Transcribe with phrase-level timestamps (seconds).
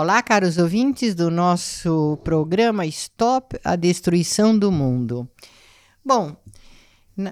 [0.00, 5.28] Olá, caros ouvintes do nosso programa Stop a Destruição do Mundo.
[6.04, 6.36] Bom,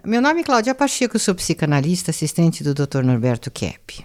[0.04, 3.04] meu nome é Cláudia Pacheco, sou psicanalista, assistente do Dr.
[3.04, 4.04] Norberto Kepp.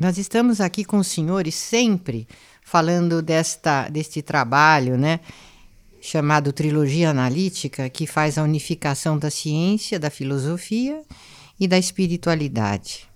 [0.00, 2.26] Nós estamos aqui com os senhores sempre
[2.62, 5.20] falando desta, deste trabalho, né?
[6.00, 11.02] Chamado Trilogia Analítica, que faz a unificação da ciência, da filosofia
[11.60, 13.06] e da espiritualidade.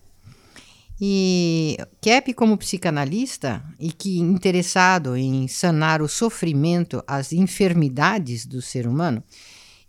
[1.01, 8.87] E Kepp, como psicanalista e que interessado em sanar o sofrimento, as enfermidades do ser
[8.87, 9.25] humano,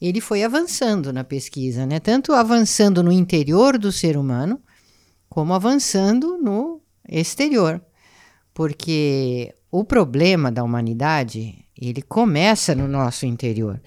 [0.02, 2.00] ele foi avançando na pesquisa, né?
[2.00, 4.62] Tanto avançando no interior do ser humano,
[5.30, 7.84] como avançando no exterior.
[8.54, 13.82] Porque o problema da humanidade, ele começa no nosso interior.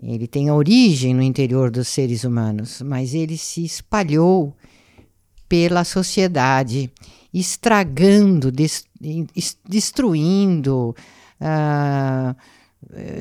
[0.00, 4.56] Ele tem origem no interior dos seres humanos, mas ele se espalhou
[5.52, 6.90] pela sociedade,
[7.30, 8.50] estragando,
[9.68, 10.96] destruindo,
[11.38, 12.34] uh,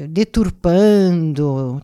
[0.08, 1.82] deturpando,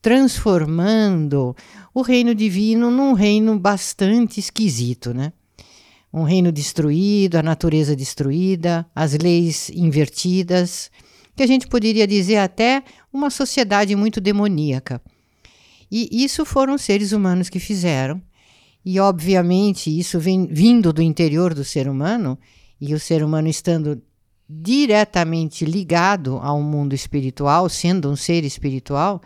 [0.00, 1.56] transformando
[1.92, 5.32] o reino divino num reino bastante esquisito, né?
[6.12, 10.92] Um reino destruído, a natureza destruída, as leis invertidas,
[11.34, 15.02] que a gente poderia dizer até uma sociedade muito demoníaca.
[15.90, 18.22] E isso foram seres humanos que fizeram,
[18.84, 22.38] e, obviamente, isso vem vindo do interior do ser humano,
[22.80, 24.02] e o ser humano estando
[24.48, 29.22] diretamente ligado ao mundo espiritual, sendo um ser espiritual,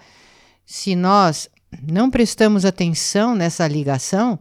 [0.64, 1.48] se nós
[1.82, 4.38] não prestamos atenção nessa ligação,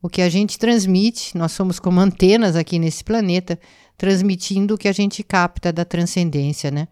[0.00, 3.58] o que a gente transmite, nós somos como antenas aqui nesse planeta,
[3.96, 6.88] transmitindo o que a gente capta da transcendência, né?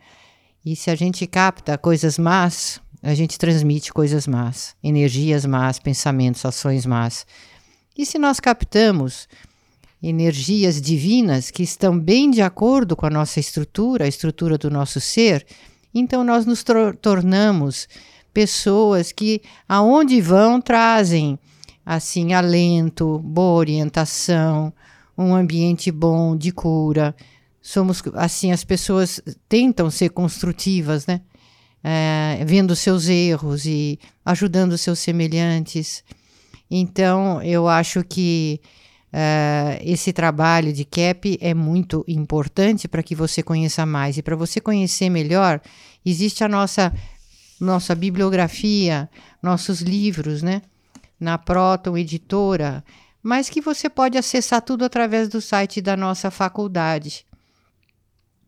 [0.64, 6.44] E se a gente capta coisas más, a gente transmite coisas más, energias más, pensamentos,
[6.46, 7.26] ações más.
[7.96, 9.28] E se nós captamos
[10.02, 15.00] energias divinas que estão bem de acordo com a nossa estrutura, a estrutura do nosso
[15.00, 15.46] ser,
[15.94, 16.64] então nós nos
[17.00, 17.86] tornamos
[18.32, 21.38] pessoas que aonde vão trazem
[21.84, 24.72] assim alento, boa orientação,
[25.16, 27.14] um ambiente bom de cura.
[27.60, 31.20] Somos assim as pessoas tentam ser construtivas, né?
[31.84, 36.02] É, vendo seus erros e ajudando seus semelhantes.
[36.74, 38.58] Então, eu acho que
[39.12, 44.16] uh, esse trabalho de CAP é muito importante para que você conheça mais.
[44.16, 45.60] E para você conhecer melhor,
[46.02, 46.90] existe a nossa,
[47.60, 49.06] nossa bibliografia,
[49.42, 50.62] nossos livros, né?
[51.20, 52.82] Na Proton Editora,
[53.22, 57.26] mas que você pode acessar tudo através do site da nossa faculdade.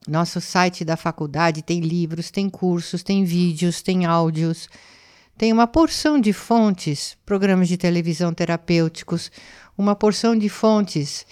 [0.09, 4.67] Nosso site da faculdade tem livros, tem cursos, tem vídeos, tem áudios
[5.37, 9.33] tem uma porção de fontes, programas de televisão terapêuticos,
[9.77, 11.27] uma porção de fontes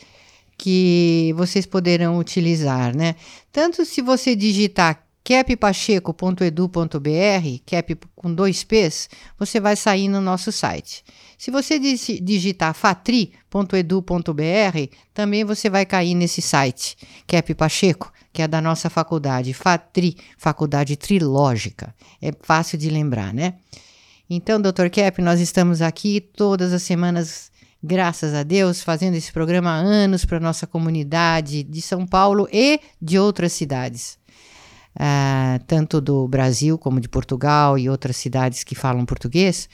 [0.58, 3.14] que vocês poderão utilizar, né?
[3.50, 9.08] Tanto se você digitar cappacheco.edu.br, cap com dois P's,
[9.38, 11.04] você vai sair no nosso site.
[11.38, 13.36] Se você digitar fatri.edu.br,
[15.12, 16.96] também você vai cair nesse site,
[17.26, 21.94] Cap Pacheco, que é da nossa faculdade, Fatri, Faculdade Trilógica.
[22.20, 23.54] É fácil de lembrar, né?
[24.28, 24.88] Então, Dr.
[24.90, 27.50] Cap, nós estamos aqui todas as semanas,
[27.82, 32.48] graças a Deus, fazendo esse programa há anos para a nossa comunidade de São Paulo
[32.52, 34.18] e de outras cidades.
[34.94, 39.68] Uh, tanto do Brasil como de Portugal e outras cidades que falam português.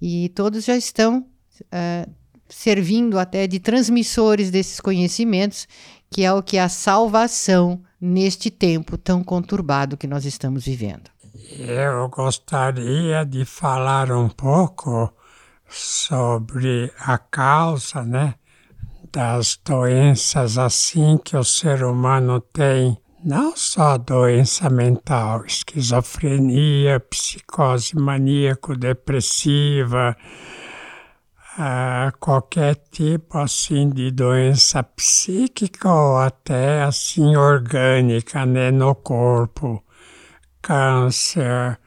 [0.00, 1.26] E todos já estão
[1.62, 2.10] uh,
[2.48, 5.66] servindo até de transmissores desses conhecimentos,
[6.10, 11.10] que é o que é a salvação neste tempo tão conturbado que nós estamos vivendo.
[11.58, 15.12] Eu gostaria de falar um pouco
[15.68, 18.36] sobre a causa, né,
[19.12, 30.16] das doenças assim que o ser humano tem, não só doença mental, esquizofrenia, psicose maníaco-depressiva,
[31.58, 39.82] uh, qualquer tipo assim de doença psíquica ou até assim orgânica, né, no corpo
[40.66, 41.78] câncer,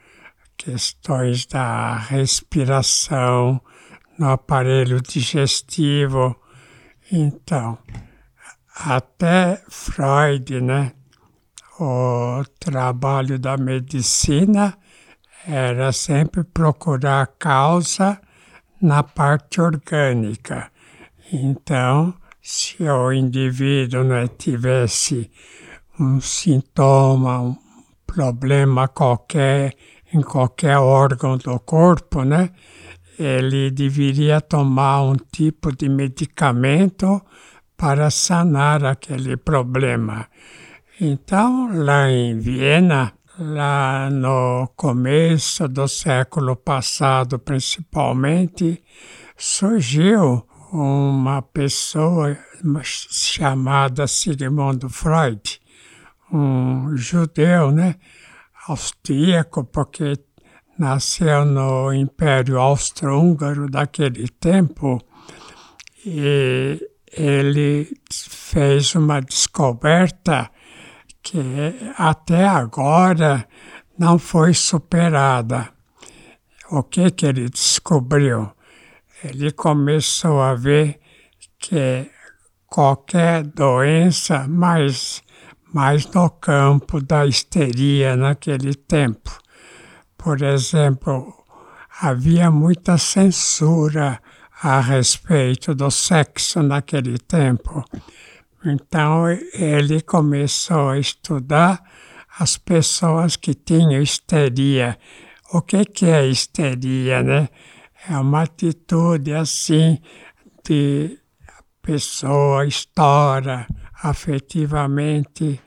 [0.56, 3.62] questões da respiração
[4.18, 6.34] no aparelho digestivo.
[7.12, 7.78] Então,
[8.74, 10.94] até Freud, né?
[11.78, 14.78] O trabalho da medicina
[15.46, 18.18] era sempre procurar a causa
[18.82, 20.72] na parte orgânica.
[21.34, 25.30] Então, se o indivíduo né, tivesse
[26.00, 27.58] um sintoma,
[28.20, 29.74] problema qualquer
[30.14, 32.50] em qualquer órgão do corpo, né?
[33.18, 37.22] Ele deveria tomar um tipo de medicamento
[37.78, 40.28] para sanar aquele problema.
[41.00, 48.84] Então, lá em Viena, lá no começo do século passado, principalmente,
[49.38, 52.38] surgiu uma pessoa
[52.84, 55.59] chamada Sigmund Freud,
[56.32, 57.96] um judeu, né,
[58.68, 60.14] austríaco, porque
[60.78, 65.02] nasceu no Império Austro-Húngaro daquele tempo,
[66.06, 66.80] e
[67.12, 70.50] ele fez uma descoberta
[71.22, 71.40] que
[71.98, 73.48] até agora
[73.98, 75.70] não foi superada.
[76.72, 78.52] O que, que ele descobriu?
[79.24, 81.00] Ele começou a ver
[81.58, 82.10] que
[82.68, 85.22] qualquer doença, mais,
[85.74, 89.32] mais no campo da histeria naquele tempo.
[90.18, 91.34] Por exemplo,
[92.02, 94.20] havia muita censura
[94.62, 97.84] a respeito do sexo naquele tempo.
[98.66, 101.82] Então ele começou a estudar
[102.40, 104.98] as pessoas que tinham histeria.
[105.54, 107.50] O que, que é histeria, né?
[108.10, 110.00] É uma atitude assim
[110.64, 111.18] de
[111.82, 113.68] pessoa estoura
[114.02, 115.60] afetivamente,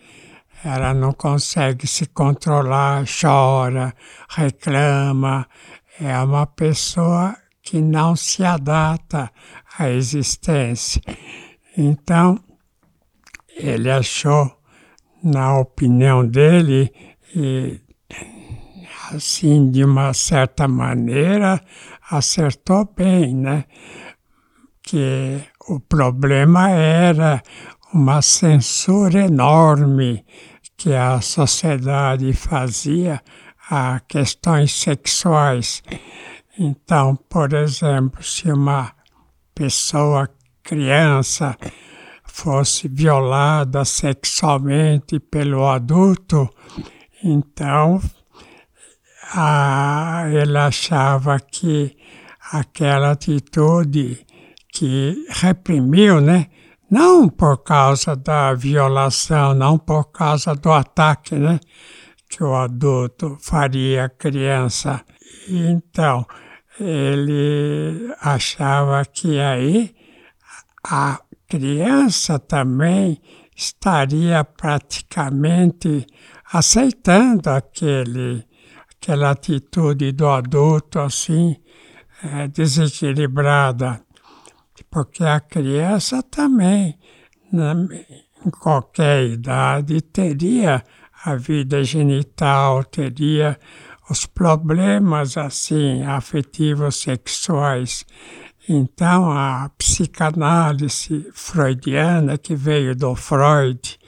[0.65, 3.93] ela não consegue se controlar, chora,
[4.29, 5.47] reclama.
[6.01, 9.31] É uma pessoa que não se adapta
[9.79, 11.03] à existência.
[11.77, 12.39] Então,
[13.57, 14.51] ele achou,
[15.23, 16.93] na opinião dele,
[17.35, 17.81] e,
[19.13, 21.61] assim, de uma certa maneira,
[22.11, 23.65] acertou bem, né?
[24.83, 27.43] Que o problema era
[27.93, 30.25] uma censura enorme
[30.77, 33.21] que a sociedade fazia
[33.71, 35.83] a questões sexuais.
[36.59, 38.93] Então, por exemplo, se uma
[39.55, 40.29] pessoa,
[40.63, 41.57] criança,
[42.25, 46.49] fosse violada sexualmente pelo adulto,
[47.23, 48.01] então
[49.35, 51.97] a, ele achava que
[52.53, 54.27] aquela atitude
[54.73, 56.47] que reprimiu, né?
[56.93, 61.59] Não por causa da violação, não por causa do ataque, né?
[62.29, 65.03] Que o adulto faria à criança.
[65.49, 66.27] Então,
[66.79, 69.95] ele achava que aí
[70.87, 71.19] a
[71.49, 73.19] criança também
[73.57, 76.07] estaria praticamente
[76.53, 78.45] aceitando aquele,
[78.95, 81.57] aquela atitude do adulto assim,
[82.23, 83.99] é, desequilibrada.
[84.93, 86.99] Porque a criança também,
[87.51, 87.73] na,
[88.45, 90.85] em qualquer idade, teria
[91.25, 93.59] a vida genital, teria
[94.11, 98.05] os problemas assim afetivos sexuais.
[98.69, 103.99] Então, a psicanálise freudiana, que veio do Freud,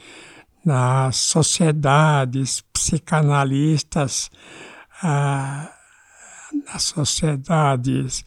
[0.63, 4.31] nas sociedades psicanalistas,
[5.03, 5.71] ah,
[6.67, 8.23] nas sociedades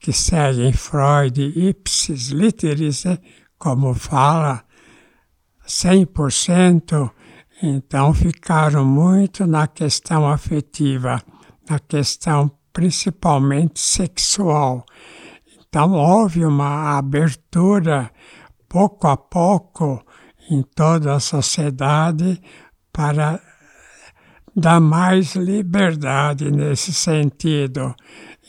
[0.00, 3.18] que seguem Freud, ipsis literis, né,
[3.58, 4.64] como fala,
[5.66, 7.10] 100%,
[7.62, 11.22] então ficaram muito na questão afetiva,
[11.68, 14.84] na questão principalmente sexual.
[15.58, 18.10] Então, houve uma abertura,
[18.68, 20.02] pouco a pouco,
[20.50, 22.40] em toda a sociedade
[22.92, 23.40] para
[24.56, 27.94] dar mais liberdade nesse sentido.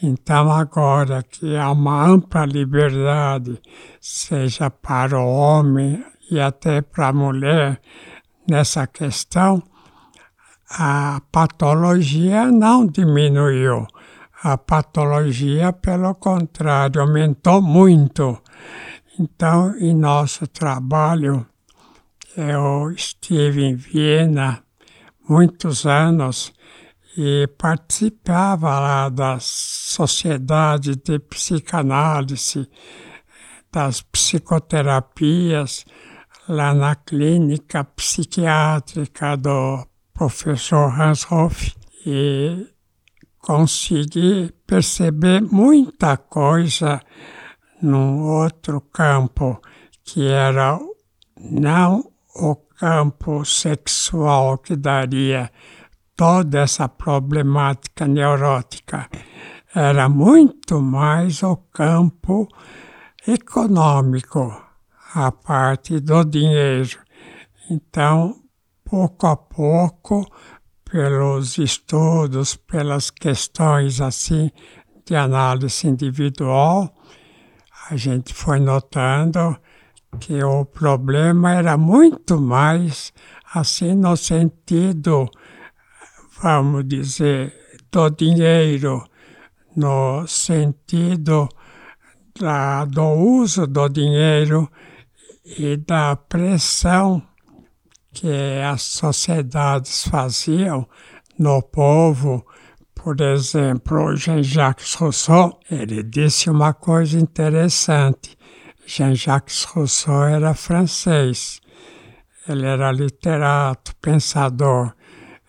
[0.02, 3.62] Então, agora que há uma ampla liberdade,
[4.00, 7.80] seja para o homem e até para a mulher,
[8.50, 9.62] nessa questão,
[10.70, 13.86] a patologia não diminuiu
[14.44, 18.42] a patologia, pelo contrário, aumentou muito.
[19.20, 21.46] Então, em nosso trabalho,
[22.36, 24.64] eu estive em Viena
[25.30, 26.52] muitos anos
[27.18, 32.70] e participava lá das sociedades de psicanálise,
[33.72, 35.86] das psicoterapias,
[36.48, 41.74] lá na clínica psiquiátrica do professor Hans Hoff.
[42.06, 42.68] E
[43.40, 47.02] consegui perceber muita coisa
[47.82, 49.62] num outro campo,
[50.04, 50.80] que era
[51.38, 55.52] não o campo sexual que daria
[56.16, 59.10] toda essa problemática neurótica,
[59.74, 62.48] era muito mais o campo
[63.28, 64.54] econômico,
[65.14, 67.00] a parte do dinheiro.
[67.70, 68.36] Então,
[68.84, 70.26] pouco a pouco,
[70.84, 74.52] pelos estudos, pelas questões assim
[75.06, 76.94] de análise individual,
[77.90, 79.58] a gente foi notando
[80.20, 83.14] que o problema era muito mais
[83.54, 85.30] assim no sentido,
[86.42, 87.54] vamos dizer,
[87.92, 89.04] do dinheiro,
[89.76, 91.48] no sentido
[92.40, 94.70] da, do uso do dinheiro
[95.46, 97.22] e da pressão
[98.12, 100.88] que as sociedades faziam
[101.38, 102.46] no povo.
[102.96, 108.38] Por exemplo, Jean-Jacques Rousseau, ele disse uma coisa interessante.
[108.86, 111.62] Jean-Jacques Rousseau era francês,
[112.48, 114.94] ele era literato, pensador.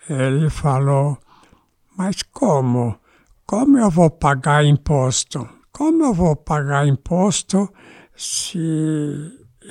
[0.09, 1.19] Ele falou:
[1.97, 2.99] Mas como?
[3.47, 5.49] Como eu vou pagar imposto?
[5.73, 7.73] Como eu vou pagar imposto
[8.15, 8.59] se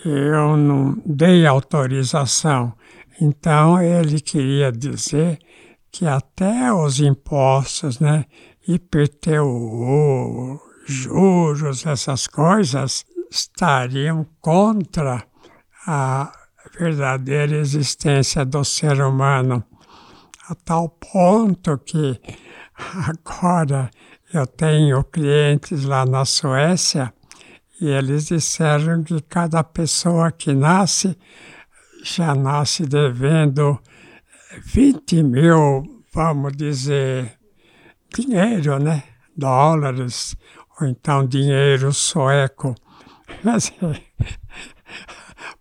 [0.06, 2.74] eu não dei autorização?
[3.20, 5.40] Então ele queria dizer
[5.92, 8.26] que até os impostos, né,
[8.68, 15.24] IPTU, juros, essas coisas, estariam contra
[15.86, 16.32] a
[16.78, 19.64] verdadeira existência do ser humano,
[20.50, 22.20] a tal ponto que
[23.08, 23.92] agora
[24.34, 27.14] eu tenho clientes lá na Suécia
[27.80, 31.18] e eles disseram que cada pessoa que nasce
[32.04, 33.80] já nasce devendo
[34.66, 37.38] 20 mil, vamos dizer,
[38.14, 39.04] dinheiro, né?
[39.36, 40.36] Dólares,
[40.80, 42.76] ou então dinheiro sueco.
[43.44, 43.72] Mas,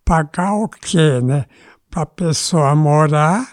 [0.04, 1.46] pagar o quê, né?
[1.90, 3.52] Para a pessoa morar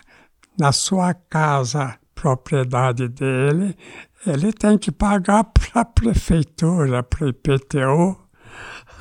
[0.57, 3.77] na sua casa, propriedade dele,
[4.25, 8.17] ele tem que pagar para a prefeitura, para o IPTU.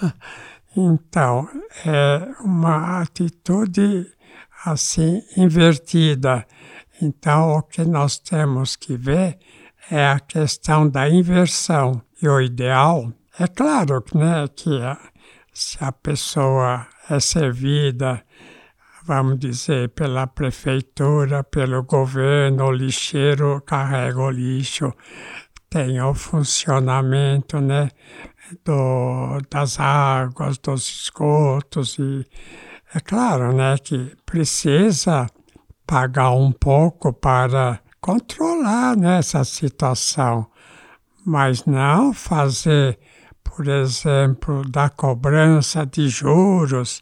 [0.79, 1.49] Então,
[1.87, 4.07] é uma atitude
[4.67, 6.47] assim invertida.
[7.01, 9.39] Então, o que nós temos que ver
[9.91, 12.03] é a questão da inversão.
[12.21, 14.79] E o ideal, é claro né, que
[15.51, 18.23] se a pessoa é servida,
[19.07, 24.93] vamos dizer, pela prefeitura, pelo governo, o lixeiro carrega o lixo,
[25.71, 27.91] tem o funcionamento né,
[28.65, 32.27] do, das águas, dos esgotos e
[32.93, 35.29] é claro né, que precisa
[35.87, 40.49] pagar um pouco para controlar né, essa situação,
[41.25, 42.99] mas não fazer,
[43.45, 47.01] por exemplo, da cobrança de juros,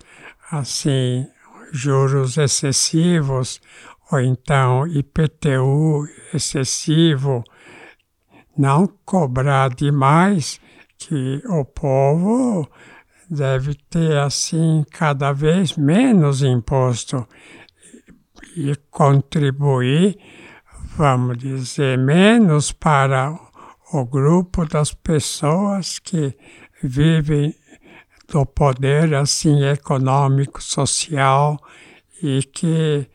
[0.50, 1.26] assim,
[1.74, 3.60] juros excessivos,
[4.10, 7.42] ou então IPTU excessivo,
[8.56, 10.60] não cobrar demais
[10.96, 12.68] que o povo
[13.28, 17.26] deve ter assim cada vez menos imposto
[18.56, 20.16] e contribuir,
[20.96, 23.36] vamos dizer, menos para
[23.92, 26.36] o grupo das pessoas que
[26.82, 27.54] vivem
[28.28, 31.58] do poder assim econômico, social
[32.22, 33.08] e que,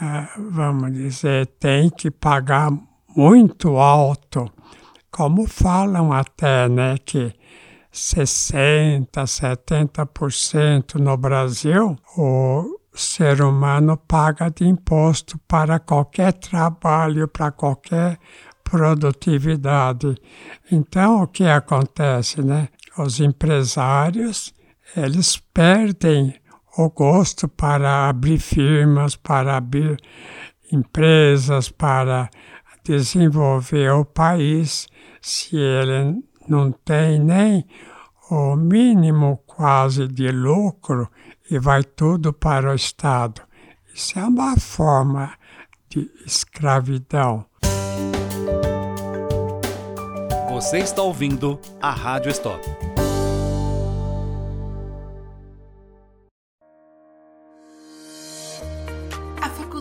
[0.00, 2.70] ah, vamos dizer, tem que pagar
[3.14, 4.50] muito alto,
[5.10, 7.32] como falam até, né, que
[7.92, 18.18] 60%, 70% no Brasil, o ser humano paga de imposto para qualquer trabalho, para qualquer
[18.62, 20.14] produtividade.
[20.70, 22.68] Então, o que acontece, né?
[22.98, 24.54] Os empresários,
[24.96, 26.34] eles perdem
[26.78, 30.00] o gosto para abrir firmas, para abrir
[30.72, 32.30] empresas, para
[32.84, 34.86] desenvolver o país,
[35.20, 37.66] se ele não tem nem
[38.30, 41.10] o mínimo quase de lucro
[41.50, 43.42] e vai tudo para o Estado.
[43.94, 45.32] Isso é uma forma
[45.88, 47.44] de escravidão.
[50.50, 52.85] Você está ouvindo a Rádio Stop.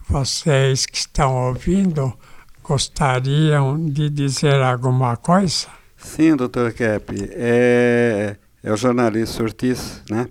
[0.08, 2.12] Vocês que estão ouvindo
[2.60, 5.68] gostariam de dizer alguma coisa?
[5.96, 7.14] Sim, doutor Cap.
[7.30, 10.26] É, é o jornalista Ortiz, né?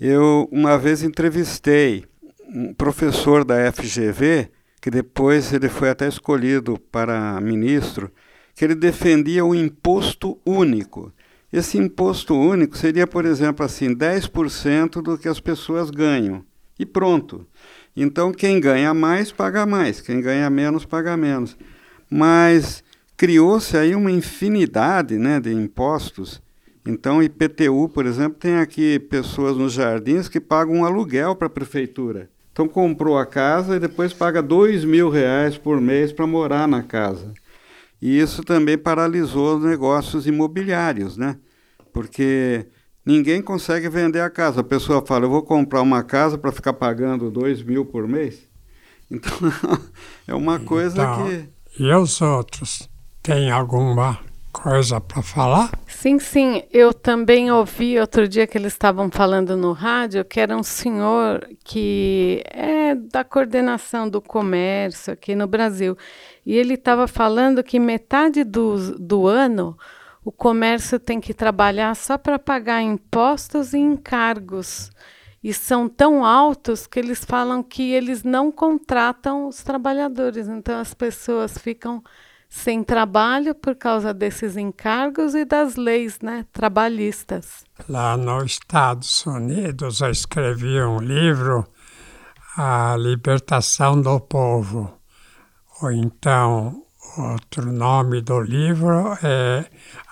[0.00, 2.06] Eu uma vez entrevistei
[2.48, 4.48] um professor da FGV,
[4.80, 8.10] que depois ele foi até escolhido para ministro,
[8.54, 11.12] que ele defendia o imposto único.
[11.52, 16.44] Esse imposto único seria, por exemplo, assim, 10% do que as pessoas ganham.
[16.78, 17.46] E pronto.
[17.96, 20.00] Então, quem ganha mais, paga mais.
[20.00, 21.56] Quem ganha menos, paga menos.
[22.10, 22.84] Mas
[23.16, 26.40] criou-se aí uma infinidade né, de impostos.
[26.86, 31.50] Então, IPTU, por exemplo, tem aqui pessoas nos jardins que pagam um aluguel para a
[31.50, 32.30] prefeitura.
[32.52, 36.82] Então, comprou a casa e depois paga dois mil reais por mês para morar na
[36.82, 37.32] casa.
[38.00, 41.36] E isso também paralisou os negócios imobiliários, né?
[41.92, 42.66] Porque
[43.04, 44.60] ninguém consegue vender a casa.
[44.60, 48.46] A pessoa fala, eu vou comprar uma casa para ficar pagando dois mil por mês.
[49.10, 49.32] Então,
[50.26, 51.82] é uma coisa então, que...
[51.82, 52.90] E os outros?
[53.22, 54.18] Tem alguma
[54.52, 55.70] coisa para falar?
[55.86, 56.62] Sim, sim.
[56.72, 61.48] Eu também ouvi outro dia que eles estavam falando no rádio que era um senhor
[61.64, 65.96] que é da coordenação do comércio aqui no Brasil.
[66.44, 69.76] E ele estava falando que metade do, do ano
[70.24, 74.90] o comércio tem que trabalhar só para pagar impostos e encargos.
[75.42, 80.48] E são tão altos que eles falam que eles não contratam os trabalhadores.
[80.48, 82.02] Então as pessoas ficam
[82.48, 87.64] sem trabalho por causa desses encargos e das leis né, trabalhistas.
[87.88, 91.66] Lá nos Estados Unidos eu escrevi um livro,
[92.56, 94.92] A Libertação do Povo.
[95.82, 96.82] Ou então,
[97.18, 99.66] outro nome do livro é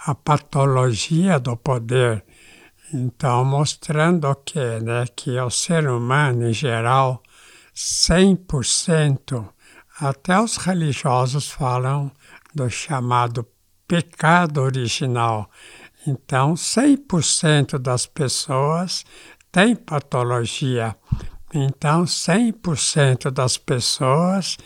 [0.06, 2.22] A Patologia do Poder.
[2.92, 7.20] Então, mostrando que, né, que o ser humano, em geral,
[7.74, 9.48] 100%,
[9.98, 12.12] até os religiosos falam
[12.56, 13.46] do chamado
[13.86, 15.50] pecado original.
[16.06, 19.04] Então, 100% das pessoas
[19.52, 20.96] têm patologia.
[21.52, 24.56] Então, 100% das pessoas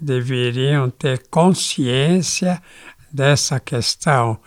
[0.00, 2.60] deveriam ter consciência
[3.12, 4.38] dessa questão,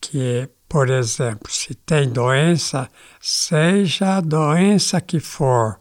[0.00, 2.88] que, por exemplo, se tem doença,
[3.20, 5.80] seja a doença que for,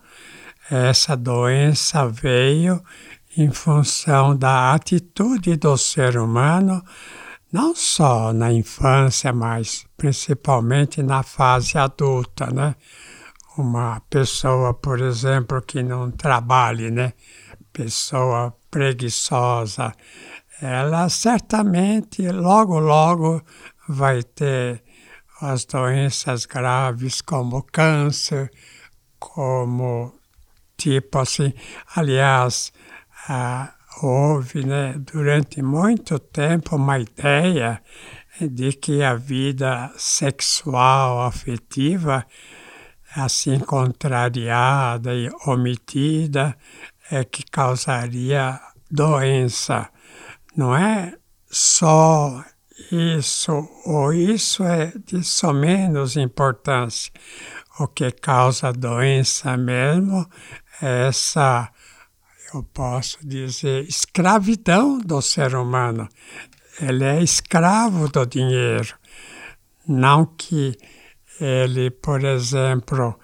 [0.70, 2.82] essa doença veio
[3.38, 6.84] em função da atitude do ser humano,
[7.52, 12.76] não só na infância, mas principalmente na fase adulta, né?
[13.58, 17.14] Uma pessoa, por exemplo, que não trabalhe, né?
[17.74, 19.94] Pessoa preguiçosa,
[20.62, 23.42] ela certamente logo, logo
[23.88, 24.84] vai ter
[25.42, 28.52] as doenças graves como câncer,
[29.20, 30.14] como
[30.78, 31.54] tipo assim,
[31.96, 32.72] aliás,
[33.34, 37.82] ah, houve né, durante muito tempo uma ideia
[38.42, 42.26] de que a vida sexual afetiva,
[43.16, 46.58] assim contrariada e omitida,
[47.10, 49.90] é que causaria doença.
[50.54, 51.14] Não é
[51.50, 52.44] só
[52.92, 57.14] isso, ou isso é de só menos importância.
[57.80, 60.30] O que causa doença mesmo
[60.82, 61.72] é essa
[62.54, 66.08] eu posso dizer, escravidão do ser humano.
[66.80, 68.94] Ele é escravo do dinheiro.
[69.88, 70.78] Não que
[71.40, 73.18] ele, por exemplo,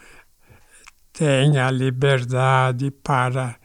[1.12, 3.58] tenha liberdade para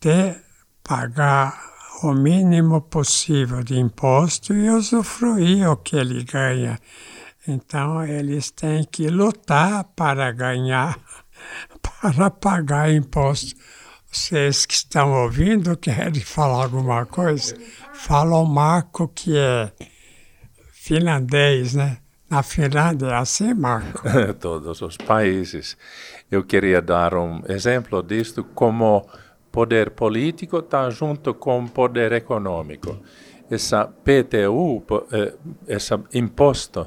[0.00, 0.42] ter,
[0.82, 1.68] pagar
[2.02, 6.78] o mínimo possível de imposto e usufruir o que ele ganha.
[7.46, 10.98] Então, eles têm que lutar para ganhar,
[11.82, 13.54] para pagar imposto
[14.18, 17.56] vocês que estão ouvindo querem falar alguma coisa?
[17.94, 19.70] Fala o Marco, que é
[20.72, 21.98] finlandês, né?
[22.28, 24.02] Na Finlândia é assim, Marco?
[24.40, 25.78] Todos os países.
[26.30, 29.08] Eu queria dar um exemplo disto como
[29.52, 32.98] poder político está junto com poder econômico.
[33.48, 35.34] Essa PTU, eh,
[35.68, 36.86] esse imposto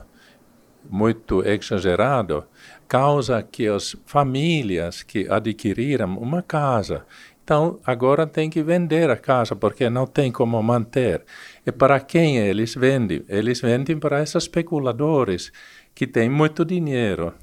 [0.89, 2.44] muito exagerado,
[2.88, 7.06] causa que as famílias que adquiriram uma casa,
[7.44, 11.24] então agora tem que vender a casa porque não tem como manter.
[11.65, 13.26] E para quem eles vendem?
[13.28, 15.52] Eles vendem para esses especuladores
[15.94, 17.34] que têm muito dinheiro.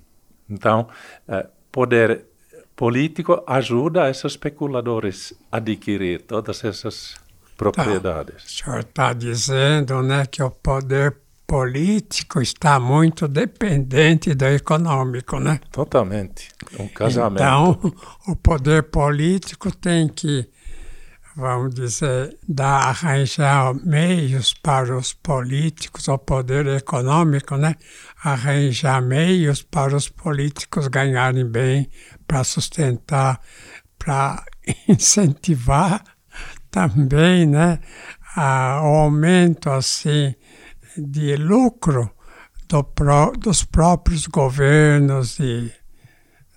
[0.48, 0.88] Então,
[1.29, 2.24] eh, poder
[2.74, 7.16] político ajuda esses especuladores a adquirir todas essas
[7.57, 8.44] propriedades.
[8.44, 8.46] Tá.
[8.46, 11.16] O senhor está dizendo né, que o poder
[11.49, 15.59] político está muito dependente do econômico, né?
[15.73, 16.51] Totalmente.
[16.79, 17.43] Um casamento.
[17.43, 17.95] Então,
[18.29, 20.47] o poder político tem que,
[21.35, 27.77] vamos dizer, dar, arranjar meios para os políticos, o poder econômico, né?
[28.23, 31.89] Arranjar meios para os políticos ganharem bem,
[32.27, 33.41] para sustentar,
[33.99, 34.45] para
[34.87, 36.05] incentivar
[36.71, 37.81] também, né?
[38.37, 40.35] A, o aumento, assim,
[41.01, 42.11] de lucro
[42.69, 42.85] do
[43.39, 45.73] dos próprios governos e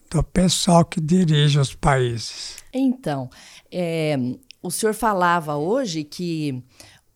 [0.10, 2.58] do pessoal que dirige os países.
[2.74, 3.30] Então,
[3.72, 4.18] é,
[4.62, 6.62] o senhor falava hoje que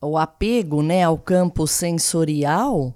[0.01, 2.93] o apego né, ao campo sensorial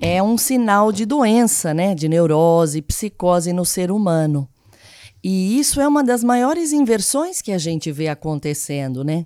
[0.00, 4.48] é um sinal de doença, né, de neurose, psicose no ser humano.
[5.24, 9.24] E isso é uma das maiores inversões que a gente vê acontecendo, né?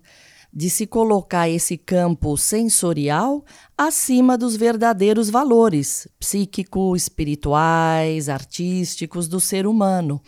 [0.57, 3.45] De se colocar esse campo sensorial
[3.77, 10.19] acima dos verdadeiros valores psíquico, espirituais, artísticos do ser humano.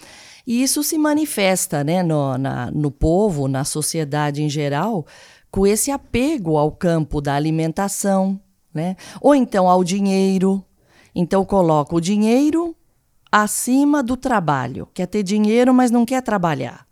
[0.46, 5.06] E isso se manifesta né, no, na, no povo, na sociedade em geral,
[5.50, 8.38] com esse apego ao campo da alimentação,
[8.72, 8.96] né?
[9.22, 10.62] ou então ao dinheiro.
[11.14, 12.76] Então coloca o dinheiro
[13.32, 14.86] acima do trabalho.
[14.92, 16.87] Quer ter dinheiro, mas não quer trabalhar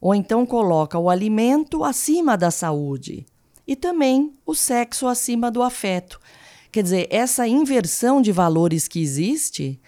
[0.00, 3.26] ou então coloca o alimento acima da saúde
[3.66, 6.20] e também o sexo acima do afeto.
[6.72, 9.80] Quer dizer, essa inversão de valores que existe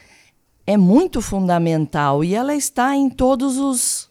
[0.67, 4.11] é muito fundamental e ela está em todos os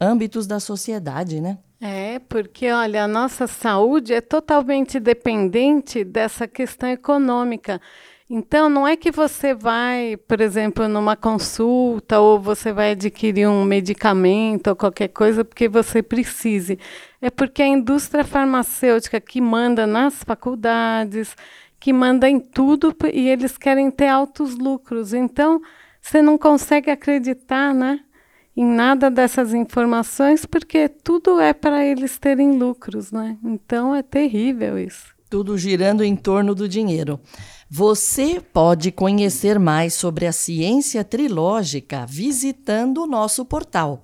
[0.00, 1.58] âmbitos da sociedade, né?
[1.80, 7.80] É, porque olha, a nossa saúde é totalmente dependente dessa questão econômica.
[8.34, 13.62] Então, não é que você vai, por exemplo, numa consulta ou você vai adquirir um
[13.62, 16.78] medicamento ou qualquer coisa porque você precise.
[17.20, 21.36] É porque a indústria farmacêutica que manda nas faculdades,
[21.78, 25.12] que manda em tudo e eles querem ter altos lucros.
[25.12, 25.60] Então,
[26.00, 28.00] você não consegue acreditar, né?
[28.56, 33.36] Em nada dessas informações, porque tudo é para eles terem lucros, né?
[33.44, 35.12] Então é terrível isso.
[35.32, 37.18] Tudo girando em torno do dinheiro.
[37.70, 44.02] Você pode conhecer mais sobre a ciência trilógica visitando o nosso portal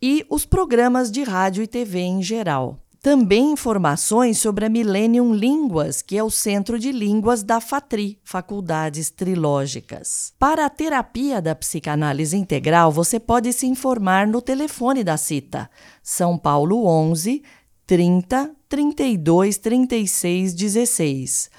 [0.00, 2.83] e os programas de rádio e TV em geral.
[3.04, 9.10] Também informações sobre a Millennium Línguas, que é o Centro de Línguas da FATRI, Faculdades
[9.10, 10.32] Trilógicas.
[10.38, 15.68] Para a terapia da psicanálise integral, você pode se informar no telefone da CITA,
[16.02, 17.42] São Paulo 11
[17.86, 21.50] 30 32 36 16.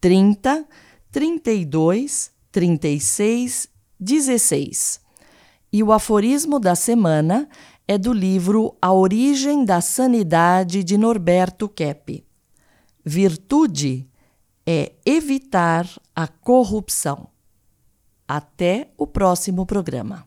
[0.00, 0.66] 30
[1.12, 3.68] 32 36
[4.00, 5.00] 16.
[5.70, 7.46] E o aforismo da semana
[7.88, 12.24] é do livro A Origem da Sanidade de Norberto Kepp.
[13.04, 14.08] Virtude
[14.66, 17.28] é evitar a corrupção.
[18.26, 20.25] Até o próximo programa.